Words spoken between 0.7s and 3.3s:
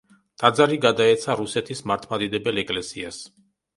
გადაეცა რუსეთის მართლმადიდებელ ეკლესიას.